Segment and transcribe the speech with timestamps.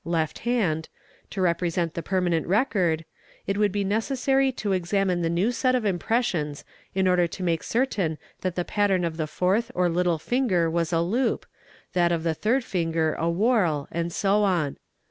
[0.03, 0.89] (left hand)
[1.29, 3.05] to represent the permanent record,
[3.45, 7.43] it would be necessary to ex amine the new set of impressions in order to
[7.43, 11.45] make certain that the pattern of the fourth or little finger was a loop,
[11.93, 14.75] that of the third finger a whorl, and soon.